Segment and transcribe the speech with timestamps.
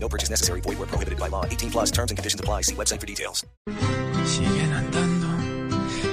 [0.00, 0.60] No purchase necessary.
[0.62, 1.44] Void where prohibited by law.
[1.44, 2.62] 18 plus terms and conditions apply.
[2.62, 3.44] See website for details.
[4.24, 5.28] Siguen andando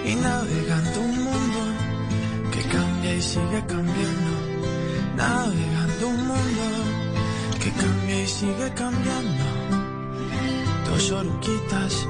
[0.05, 1.61] y navegando un mundo
[2.51, 4.33] que cambia y sigue cambiando.
[5.15, 6.65] Navegando un mundo
[7.61, 9.45] que cambia y sigue cambiando.
[10.85, 12.07] Dos oruquitas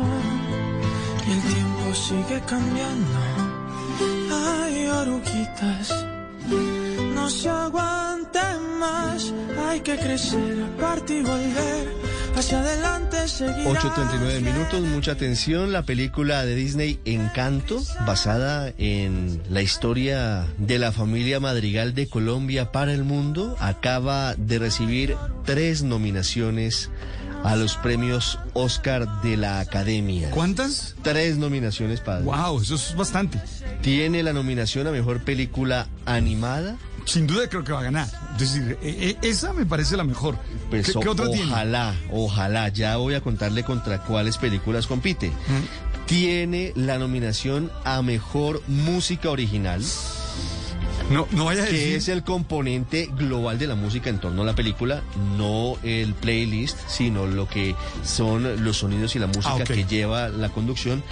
[0.00, 3.18] Y el tiempo sigue cambiando.
[4.32, 6.04] Hay oruguitas,
[7.14, 9.32] no se aguanten más.
[9.68, 12.04] Hay que crecer, aparte y volver.
[12.36, 13.64] Hacia adelante seguir.
[13.64, 15.72] 8.39 minutos, mucha atención.
[15.72, 22.72] La película de Disney Encanto, basada en la historia de la familia Madrigal de Colombia
[22.72, 26.90] para el mundo, acaba de recibir tres nominaciones
[27.44, 30.30] a los premios Oscar de la Academia.
[30.30, 30.96] ¿Cuántas?
[31.02, 32.24] Tres nominaciones, padre.
[32.24, 33.40] Wow, eso es bastante.
[33.82, 36.76] Tiene la nominación a Mejor Película Animada.
[37.04, 38.08] Sin duda creo que va a ganar.
[38.32, 40.38] Es decir, e- e- esa me parece la mejor.
[40.70, 41.52] Pues, ¿Qué, qué otra tiene?
[41.52, 45.30] ojalá, ojalá, ya voy a contarle contra cuáles películas compite.
[46.06, 49.82] Tiene la nominación a Mejor Música Original,
[51.10, 51.78] No, no vaya a decir.
[51.80, 55.02] que es el componente global de la música en torno a la película,
[55.36, 60.28] no el playlist, sino lo que son los sonidos y la música Ah, que lleva
[60.28, 61.02] la conducción.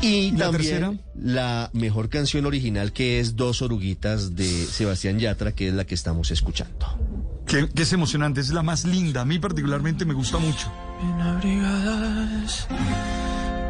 [0.00, 0.92] Y ¿La también tercera?
[1.14, 5.94] la mejor canción original que es Dos Oruguitas de Sebastián Yatra, que es la que
[5.94, 6.98] estamos escuchando.
[7.46, 9.20] Que, que es emocionante, es la más linda.
[9.20, 10.72] A mí particularmente me gusta mucho.
[11.00, 12.66] bien abrigadas,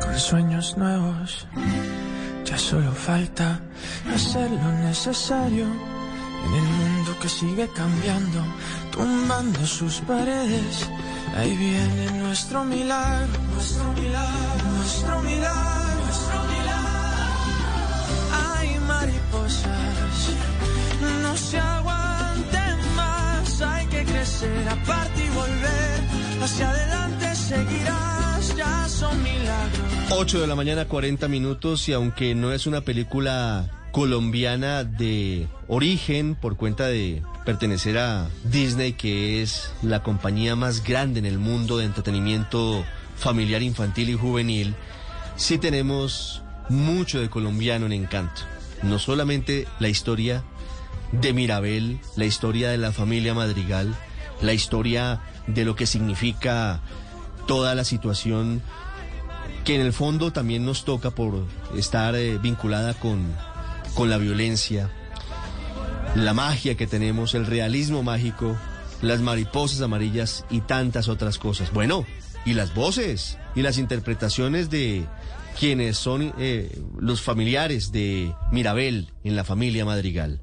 [0.03, 1.47] con sueños nuevos.
[2.53, 3.59] Ya solo falta
[4.15, 8.45] hacer lo necesario en el mundo que sigue cambiando,
[8.91, 10.87] tumbando sus paredes.
[11.35, 17.89] Ahí viene nuestro milagro, nuestro milagro, nuestro milagro, nuestro milagro.
[18.45, 19.92] Hay mariposas,
[30.15, 36.35] 8 de la mañana, 40 minutos, y aunque no es una película colombiana de origen
[36.35, 41.79] por cuenta de pertenecer a Disney, que es la compañía más grande en el mundo
[41.79, 42.85] de entretenimiento
[43.17, 44.75] familiar, infantil y juvenil,
[45.37, 48.43] sí tenemos mucho de colombiano en encanto.
[48.83, 50.45] No solamente la historia
[51.13, 53.95] de Mirabel, la historia de la familia Madrigal,
[54.43, 56.81] la historia de lo que significa
[57.47, 58.63] toda la situación
[59.65, 61.47] que en el fondo también nos toca por
[61.77, 63.35] estar eh, vinculada con,
[63.95, 64.91] con la violencia,
[66.15, 68.57] la magia que tenemos, el realismo mágico,
[69.03, 71.73] las mariposas amarillas y tantas otras cosas.
[71.73, 72.07] Bueno,
[72.45, 75.07] y las voces y las interpretaciones de
[75.59, 80.41] quienes son eh, los familiares de Mirabel en la familia Madrigal.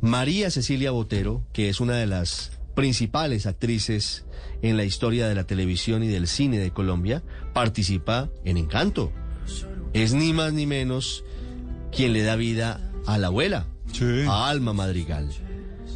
[0.00, 4.24] María Cecilia Botero, que es una de las principales actrices
[4.62, 9.10] en la historia de la televisión y del cine de Colombia, participa en Encanto.
[9.92, 11.24] Es ni más ni menos
[11.90, 14.04] quien le da vida a la abuela, Sí.
[14.28, 15.28] a Alma Madrigal.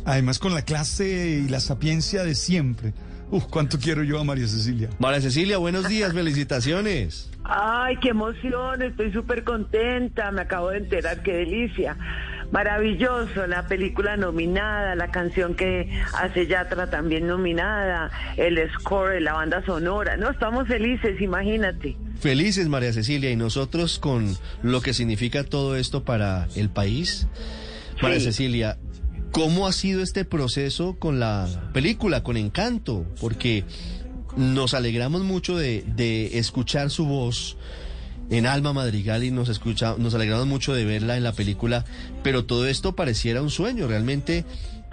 [0.06, 2.94] Además con la clase y la sapiencia de siempre.
[3.30, 4.88] Uf, cuánto quiero yo a María Cecilia.
[4.98, 7.30] María Cecilia, buenos días, felicitaciones.
[7.44, 11.96] Ay, qué emoción, estoy súper contenta, me acabo de enterar, qué delicia.
[12.50, 19.64] Maravilloso, la película nominada, la canción que hace Yatra también nominada, el score, la banda
[19.64, 20.16] sonora.
[20.16, 21.96] No, estamos felices, imagínate.
[22.18, 27.28] Felices, María Cecilia, y nosotros con lo que significa todo esto para el país.
[28.02, 28.20] María.
[28.20, 28.78] Cecilia,
[29.30, 33.06] ¿cómo ha sido este proceso con la película, con Encanto?
[33.20, 33.64] Porque
[34.36, 37.56] nos alegramos mucho de, de escuchar su voz
[38.30, 41.84] en Alma Madrigal y nos escucha, nos alegramos mucho de verla en la película,
[42.22, 43.88] pero todo esto pareciera un sueño.
[43.88, 44.44] Realmente,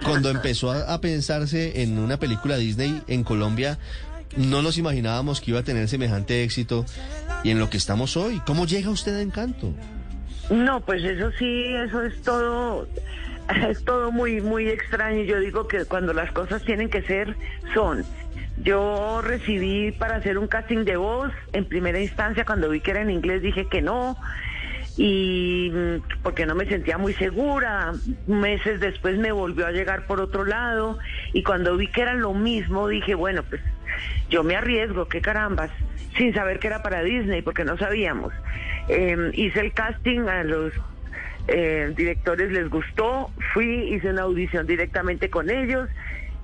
[0.02, 3.78] cuando empezó a, pensarse en una película Disney en Colombia,
[4.36, 6.84] no nos imaginábamos que iba a tener semejante éxito
[7.44, 8.42] y en lo que estamos hoy.
[8.44, 9.72] ¿Cómo llega usted a Encanto?
[10.50, 12.88] No, pues eso sí, eso es todo
[13.68, 15.22] es todo muy, muy extraño.
[15.22, 17.36] Yo digo que cuando las cosas tienen que ser,
[17.74, 18.04] son.
[18.62, 21.32] Yo recibí para hacer un casting de voz.
[21.52, 24.16] En primera instancia, cuando vi que era en inglés, dije que no.
[24.96, 27.92] Y mm, porque no me sentía muy segura.
[28.26, 30.98] Meses después me volvió a llegar por otro lado.
[31.32, 33.60] Y cuando vi que era lo mismo, dije, bueno, pues
[34.28, 35.70] yo me arriesgo, qué carambas.
[36.16, 38.32] Sin saber que era para Disney, porque no sabíamos.
[38.88, 40.72] Eh, hice el casting a los
[41.48, 45.88] eh, directores les gustó, fui, hice una audición directamente con ellos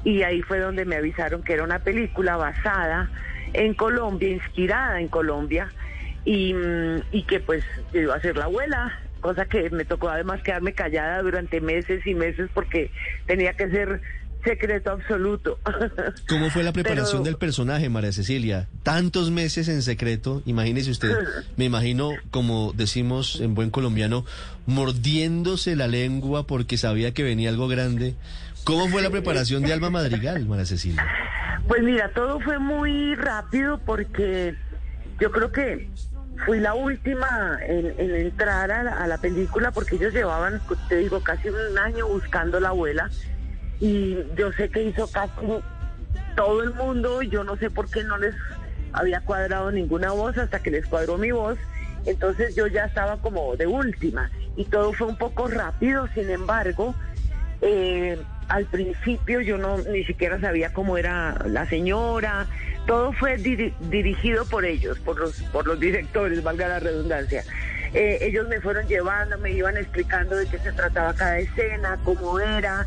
[0.05, 3.11] y ahí fue donde me avisaron que era una película basada
[3.53, 5.73] en Colombia, inspirada en Colombia
[6.25, 10.43] y, mm, y que pues iba a ser la abuela, cosa que me tocó además
[10.43, 12.91] quedarme callada durante meses y meses porque
[13.27, 14.01] tenía que ser
[14.45, 15.59] secreto absoluto.
[16.29, 18.69] ¿Cómo fue la preparación Pero- del personaje, María Cecilia?
[18.83, 21.17] Tantos meses en secreto, imagínese usted,
[21.57, 24.27] me imagino, como decimos en buen colombiano,
[24.67, 28.15] mordiéndose la lengua porque sabía que venía algo grande.
[28.65, 31.07] ¿Cómo fue la preparación de Alma Madrigal, María Cecilia?
[31.69, 34.55] Pues mira, todo fue muy rápido porque
[35.21, 35.91] yo creo que
[36.47, 40.97] fui la última en, en entrar a la, a la película porque ellos llevaban, te
[40.97, 43.11] digo, casi un año buscando la abuela
[43.81, 45.33] y yo sé que hizo casi
[46.35, 48.35] todo el mundo y yo no sé por qué no les
[48.93, 51.59] había cuadrado ninguna voz hasta que les cuadró mi voz.
[52.07, 56.95] Entonces yo ya estaba como de última y todo fue un poco rápido, sin embargo,
[57.65, 58.19] eh,
[58.49, 62.47] al principio yo no ni siquiera sabía cómo era la señora.
[62.87, 67.43] Todo fue diri- dirigido por ellos, por los por los directores, valga la redundancia.
[67.95, 72.39] Eh, ellos me fueron llevando, me iban explicando de qué se trataba cada escena, cómo
[72.39, 72.87] era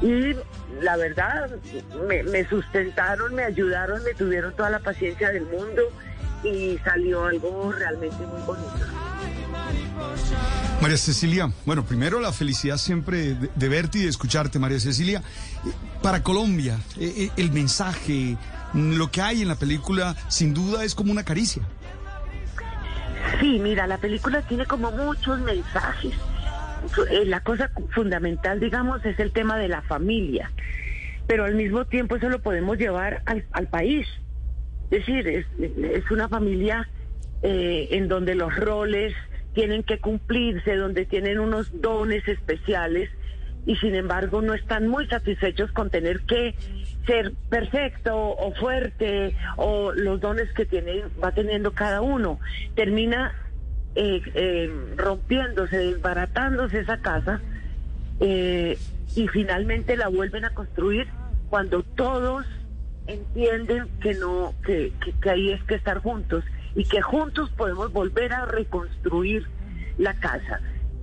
[0.00, 0.34] y
[0.80, 1.50] la verdad
[2.08, 5.82] me sustentaron, me ayudaron, me tuvieron toda la paciencia del mundo
[6.42, 9.03] y salió algo realmente muy bonito.
[10.80, 15.22] María Cecilia, bueno, primero la felicidad siempre de, verte y de escucharte, María Cecilia.
[16.02, 18.36] Para Colombia, eh, eh, el mensaje,
[18.74, 21.62] lo que hay en la película, sin duda es como una caricia.
[23.40, 26.12] Sí, mira, la película tiene como muchos mensajes.
[27.10, 30.50] Eh, La cosa fundamental, digamos, es el tema de la familia,
[31.26, 34.06] pero al mismo tiempo eso lo podemos llevar al, al país.
[34.90, 36.88] Es decir, es, es una familia
[37.42, 39.14] eh, en donde los roles
[39.54, 43.08] tienen que cumplirse, donde tienen unos dones especiales
[43.66, 46.54] y sin embargo no están muy satisfechos con tener que
[47.06, 52.38] ser perfecto o fuerte o los dones que tiene, va teniendo cada uno.
[52.74, 53.32] Termina
[53.94, 57.40] eh, eh, rompiéndose, desbaratándose esa casa
[58.20, 58.78] eh,
[59.14, 61.06] y finalmente la vuelven a construir
[61.48, 62.44] cuando todos
[63.06, 66.42] entienden que no que, que, que ahí es que estar juntos
[66.74, 69.46] y que juntos podemos volver a reconstruir
[69.98, 70.60] la casa.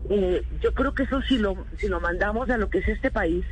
[0.10, 3.12] Eh, yo creo que eso si lo si lo mandamos a lo que es este
[3.12, 3.46] país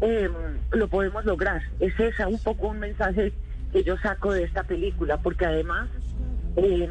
[0.00, 0.30] eh,
[0.70, 1.62] lo podemos lograr.
[1.80, 3.32] Es esa un poco un mensaje
[3.72, 5.88] que yo saco de esta película porque además
[6.56, 6.88] eh,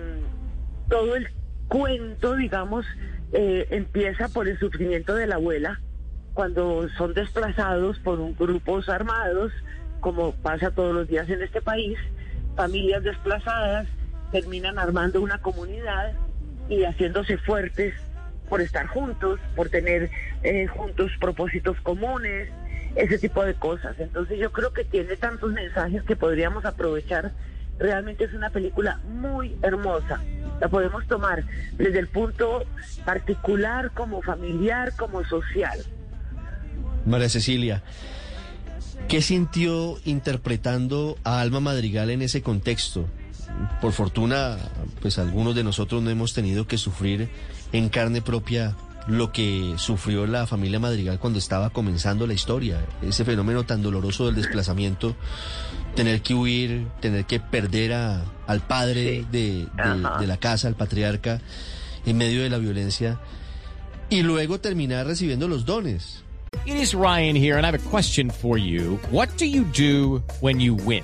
[0.90, 1.28] todo el
[1.68, 2.86] cuento, digamos,
[3.34, 5.80] empieza por el sufrimiento de la abuela
[6.34, 9.54] cuando son desplazados por un grupos armados,
[10.02, 11.98] como pasa todos los días en este país,
[12.58, 13.88] familias desplazadas
[14.31, 16.13] terminan armando una comunidad
[16.69, 17.94] y haciéndose fuertes
[18.50, 20.10] por estar juntos, por tener
[20.44, 22.50] eh, juntos propósitos comunes,
[22.95, 23.98] ese tipo de cosas.
[24.00, 27.31] Entonces yo creo que tiene tantos mensajes que podríamos aprovechar.
[27.80, 30.22] Realmente es una película muy hermosa.
[30.60, 31.44] La podemos tomar
[31.77, 32.65] desde el punto
[33.06, 35.79] particular, como familiar, como social.
[37.06, 37.82] María Cecilia,
[39.08, 43.08] ¿qué sintió interpretando a Alma Madrigal en ese contexto?
[43.81, 44.58] Por fortuna,
[45.01, 47.29] pues algunos de nosotros no hemos tenido que sufrir
[47.72, 48.75] en carne propia
[49.08, 54.27] lo que sufrió la familia Madrigal cuando estaba comenzando la historia, ese fenómeno tan doloroso
[54.27, 55.15] del desplazamiento,
[55.96, 59.27] tener que huir, tener que perder a, al padre Sí.
[59.31, 59.67] de,
[60.20, 61.41] de la casa, al patriarca,
[62.05, 63.20] en medio de la violencia,
[64.10, 66.24] y luego terminar recibiendo los dones.
[66.65, 69.00] It is Ryan here, and I have a question for you.
[69.10, 71.03] What do you do when you win?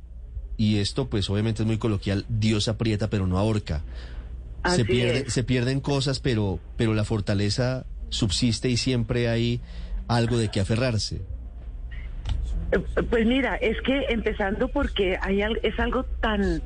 [0.61, 3.81] y esto pues obviamente es muy coloquial, Dios aprieta pero no ahorca.
[4.61, 9.59] Así Se, pierde, se pierden cosas, pero, pero la fortaleza subsiste y siempre hay
[10.07, 11.21] algo de qué aferrarse.
[12.71, 16.61] Eh, Pues mira, es que empezando porque hay, es algo tan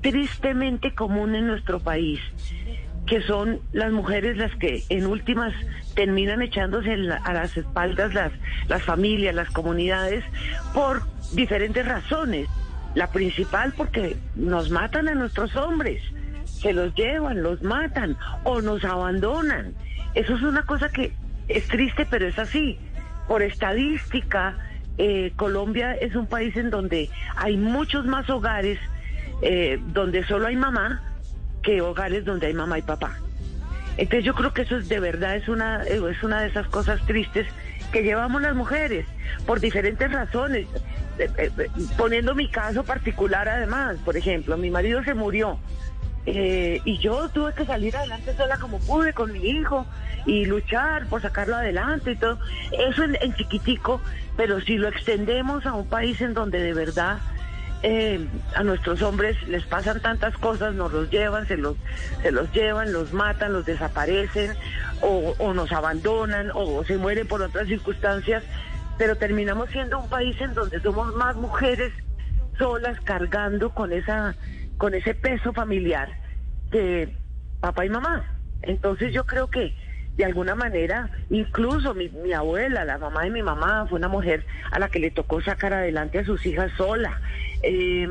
[0.00, 2.18] tristemente común en nuestro país,
[3.06, 5.52] que son las mujeres las que en últimas
[5.94, 8.32] terminan echándose en la- a las espaldas las,
[8.68, 10.24] las familias, las comunidades,
[10.74, 12.48] por diferentes razones.
[12.96, 16.02] La principal porque nos matan a nuestros hombres,
[16.46, 19.74] se los llevan, los matan o nos abandonan.
[20.14, 21.12] Eso es una cosa que
[21.46, 22.78] es triste, pero es así.
[23.28, 24.56] Por estadística,
[24.96, 28.78] eh, Colombia es un país en donde hay muchos más hogares
[29.42, 31.02] eh, donde solo hay mamá
[31.62, 33.18] que hogares donde hay mamá y papá.
[33.98, 36.66] Entonces yo creo que eso es de verdad es una eh, es una de esas
[36.68, 37.46] cosas tristes
[37.92, 39.04] que llevamos las mujeres
[39.46, 40.66] por diferentes razones.
[41.96, 45.58] Poniendo mi caso particular además, por ejemplo, mi marido se murió
[46.26, 49.86] eh, y yo tuve que salir adelante sola como pude con mi hijo
[50.26, 52.38] y luchar por sacarlo adelante y todo.
[52.72, 54.00] Eso en, en chiquitico,
[54.36, 57.18] pero si lo extendemos a un país en donde de verdad
[57.82, 61.76] eh, a nuestros hombres les pasan tantas cosas, nos los llevan, se los,
[62.22, 64.52] se los llevan, los matan, los desaparecen
[65.02, 68.42] o, o nos abandonan o se mueren por otras circunstancias,
[68.98, 71.92] pero terminamos siendo un país en donde somos más mujeres
[72.58, 74.34] solas cargando con esa
[74.78, 76.08] con ese peso familiar
[76.70, 77.08] que
[77.60, 78.24] papá y mamá.
[78.62, 79.74] Entonces yo creo que
[80.16, 84.46] de alguna manera, incluso mi, mi abuela, la mamá de mi mamá, fue una mujer
[84.70, 87.20] a la que le tocó sacar adelante a sus hijas sola.
[87.62, 88.08] Eh,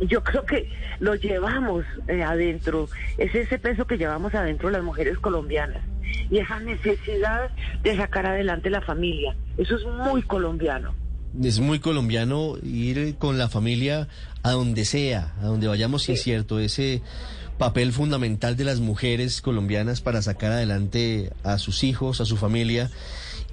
[0.00, 5.18] yo creo que lo llevamos eh, adentro, es ese peso que llevamos adentro las mujeres
[5.18, 5.82] colombianas
[6.30, 7.50] y esa necesidad
[7.82, 9.36] de sacar adelante la familia.
[9.56, 10.94] Eso es muy colombiano.
[11.42, 14.08] Es muy colombiano ir con la familia
[14.42, 17.02] a donde sea, a donde vayamos, si es cierto, ese
[17.58, 22.90] papel fundamental de las mujeres colombianas para sacar adelante a sus hijos, a su familia.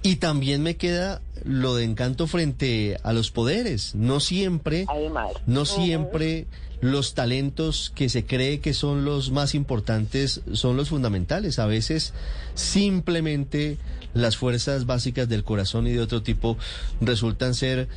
[0.04, 3.96] Y también me queda lo de encanto frente a los poderes.
[3.96, 5.32] No siempre, Además.
[5.46, 6.46] no siempre
[6.82, 11.58] los talentos que se cree que son los más importantes son los fundamentales.
[11.58, 12.14] A veces
[12.56, 13.78] simplemente
[14.14, 16.58] las fuerzas básicas del corazón y de otro tipo
[17.00, 17.88] resultan ser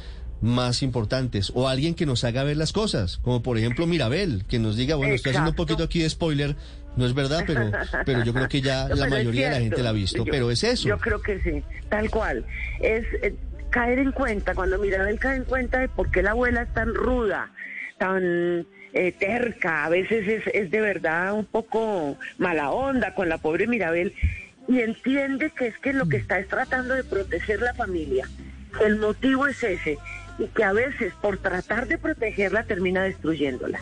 [0.40, 4.58] más importantes o alguien que nos haga ver las cosas, como por ejemplo Mirabel, que
[4.58, 6.56] nos diga, bueno, estoy haciendo un poquito aquí de spoiler,
[6.96, 7.70] no es verdad, pero
[8.04, 10.30] pero yo creo que ya No, la mayoría de la gente la ha visto, Yo-
[10.30, 10.88] pero es eso.
[10.88, 12.44] Yo creo que sí, tal cual.
[12.80, 13.34] Es eh,
[13.70, 16.94] caer en cuenta, cuando Mirabel cae en cuenta de por qué la abuela es tan
[16.94, 17.50] ruda,
[17.98, 23.38] tan eh, terca, a veces es, es de verdad un poco mala onda con la
[23.38, 24.14] pobre Mirabel,
[24.68, 28.26] y entiende que es que lo que está es tratando de proteger la familia.
[28.84, 29.98] El motivo es ese,
[30.38, 33.80] y que a veces por tratar de protegerla termina destruyéndola.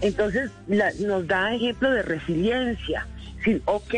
[0.00, 3.06] Entonces la- nos da ejemplo de resiliencia.
[3.44, 3.94] Sí, ok,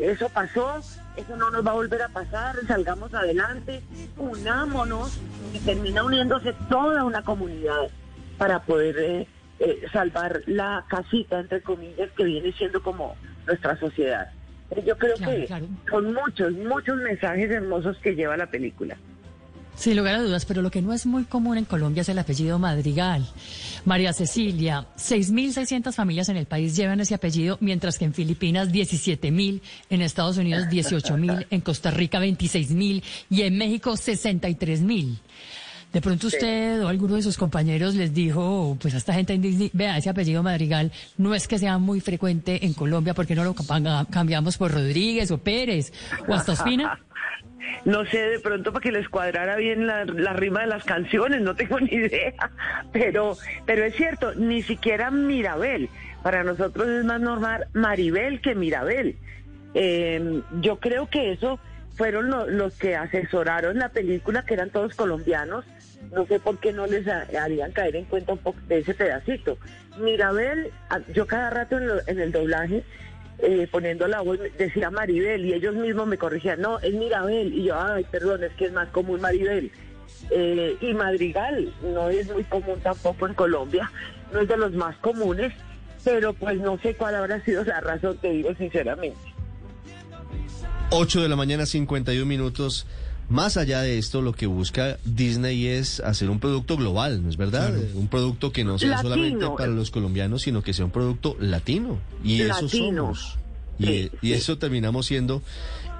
[0.00, 0.82] eso pasó,
[1.16, 3.82] eso no nos va a volver a pasar, salgamos adelante,
[4.16, 5.18] unámonos
[5.52, 7.88] y termina uniéndose toda una comunidad
[8.36, 9.26] para poder eh,
[9.58, 13.16] eh, salvar la casita, entre comillas, que viene siendo como
[13.46, 14.28] nuestra sociedad.
[14.70, 15.66] Eh, Yo creo Claro, que claro.
[15.90, 18.96] son muchos, muchos mensajes hermosos que lleva la película.
[19.78, 22.18] Sin lugar a dudas, pero lo que no es muy común en Colombia es el
[22.18, 23.24] apellido Madrigal.
[23.84, 29.60] María Cecilia, 6.600 familias en el país llevan ese apellido, mientras que en Filipinas 17.000,
[29.88, 35.18] en Estados Unidos 18.000, en Costa Rica 26.000 y en México 63.000.
[35.92, 39.40] De pronto usted o alguno de sus compañeros les dijo, pues a esta gente
[39.72, 43.54] vea, ese apellido Madrigal no es que sea muy frecuente en Colombia, porque no lo
[43.54, 45.92] cam- cambiamos por Rodríguez o Pérez
[46.26, 46.98] o hasta Ospina?
[47.84, 51.42] No sé, de pronto para que les cuadrara bien la, la rima de las canciones,
[51.42, 52.32] no tengo ni idea.
[52.92, 55.88] Pero, pero es cierto, ni siquiera Mirabel.
[56.22, 59.16] Para nosotros es más normal Maribel que Mirabel.
[59.74, 61.58] Eh, yo creo que eso
[61.96, 65.64] fueron lo- los que asesoraron la película, que eran todos colombianos.
[66.12, 68.94] No sé por qué no les ha- harían caer en cuenta un poco de ese
[68.94, 69.58] pedacito.
[69.98, 72.82] Mirabel, a- yo cada rato en el doblaje
[73.40, 77.52] eh, poniendo la voz, decía Maribel y ellos mismos me corregían, no, es Mirabel.
[77.54, 79.70] Y yo, ay, perdón, es que es más común Maribel.
[80.30, 83.90] Eh, y Madrigal no es muy común tampoco en Colombia,
[84.32, 85.52] no es de los más comunes,
[86.04, 89.16] pero pues no sé cuál habrá sido la razón, te digo sinceramente.
[90.90, 92.86] 8 de la mañana, 51 minutos.
[93.28, 97.36] Más allá de esto, lo que busca Disney es hacer un producto global, ¿no es
[97.36, 97.74] verdad?
[97.94, 99.08] Un producto que no sea Latino.
[99.10, 101.98] solamente para los colombianos, sino que sea un producto latino.
[102.24, 103.36] Y eso somos.
[103.78, 104.32] Y, Sí, y sí.
[104.32, 105.42] eso terminamos siendo.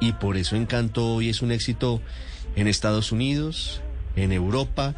[0.01, 2.01] Y por eso Encanto hoy es un éxito
[2.57, 3.83] en Estados Unidos,
[4.17, 4.95] en Europa.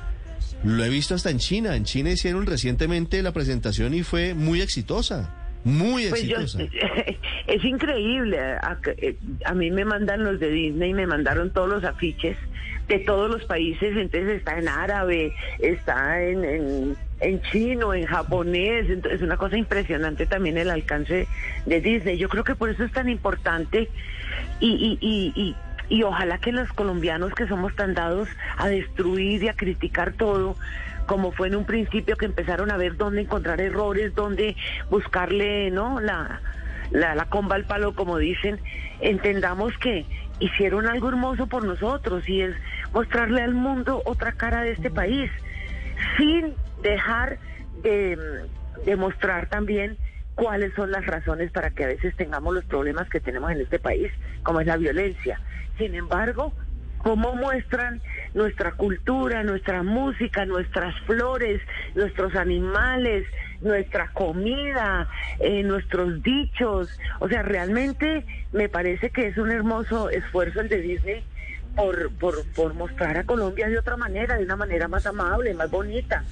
[0.62, 1.74] Lo he visto hasta en China.
[1.74, 5.34] En China hicieron recientemente la presentación y fue muy exitosa.
[5.64, 6.70] Muy Pues yo, exitosa.
[7.46, 8.38] es increíble.
[8.40, 8.78] A,
[9.44, 12.36] a mí me mandan los de Disney, me mandaron todos los afiches
[12.88, 18.90] de todos los países, entonces está en árabe, está en, en, en chino, en japonés,
[18.90, 21.28] entonces es una cosa impresionante también el alcance
[21.66, 22.18] de Disney.
[22.18, 23.88] Yo creo que por eso es tan importante
[24.58, 25.56] y, y, y, y
[25.90, 30.56] y ojalá que los colombianos que somos tan dados a destruir y a criticar todo,
[31.06, 34.56] como fue en un principio que empezaron a ver dónde encontrar errores, dónde
[34.90, 36.00] buscarle, ¿no?
[36.00, 36.40] La,
[36.90, 38.60] la, la comba al palo, como dicen,
[39.00, 40.06] entendamos que
[40.38, 42.54] hicieron algo hermoso por nosotros y es
[42.92, 45.30] mostrarle al mundo otra cara de este país,
[46.16, 47.38] sin dejar
[47.82, 48.18] de,
[48.84, 49.96] de mostrar también
[50.34, 53.78] cuáles son las razones para que a veces tengamos los problemas que tenemos en este
[53.78, 54.10] país,
[54.42, 55.40] como es la violencia.
[55.76, 56.52] Sin embargo,
[56.98, 58.00] cómo muestran
[58.34, 61.60] nuestra cultura, nuestra música, nuestras flores,
[61.94, 63.26] nuestros animales,
[63.60, 65.08] nuestra comida,
[65.38, 66.88] eh, nuestros dichos.
[67.18, 71.24] O sea, realmente me parece que es un hermoso esfuerzo el de Disney
[71.76, 75.70] por, por, por mostrar a Colombia de otra manera, de una manera más amable, más
[75.70, 76.24] bonita.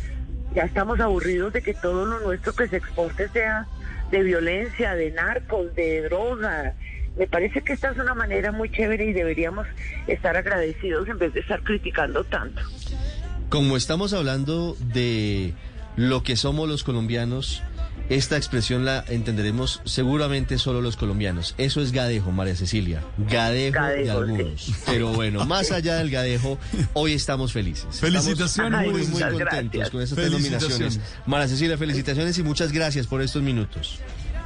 [0.55, 3.67] Ya estamos aburridos de que todo lo nuestro que se exporte sea
[4.11, 6.75] de violencia, de narcos, de droga,
[7.19, 9.67] me parece que esta es una manera muy chévere y deberíamos
[10.07, 12.63] estar agradecidos en vez de estar criticando tanto.
[13.49, 15.55] Como estamos hablando de
[15.97, 17.63] lo que somos los colombianos,
[18.09, 21.55] esta expresión la entenderemos seguramente solo los colombianos.
[21.59, 23.03] Eso es gadejo, María Cecilia.
[23.19, 24.73] Gadejo, de algunos.
[24.87, 26.59] Pero bueno, más allá del gadejo,
[26.95, 28.01] hoy estamos felices.
[28.01, 28.81] Felicitaciones.
[28.81, 31.01] Estamos muy, muy contentos con estas nominaciones.
[31.27, 33.99] María Cecilia, felicitaciones y muchas gracias por estos minutos.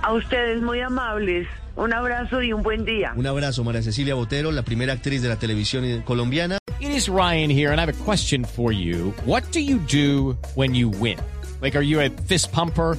[0.02, 1.46] A ustedes muy amables.
[1.76, 3.14] Un abrazo y un buen día.
[3.16, 6.58] Un abrazo, María Cecilia Botero, la primera actriz de la televisión colombiana.
[6.80, 9.14] It is Ryan here, and I have a question for you.
[9.24, 11.18] What do you do when you win?
[11.60, 12.98] Like, are you a fist pumper?